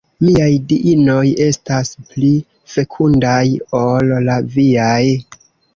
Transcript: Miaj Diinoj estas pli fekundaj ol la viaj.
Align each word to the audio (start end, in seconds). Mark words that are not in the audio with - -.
Miaj 0.27 0.53
Diinoj 0.71 1.25
estas 1.49 1.93
pli 2.13 2.33
fekundaj 2.77 3.39
ol 3.85 4.13
la 4.31 4.43
viaj. 4.59 5.01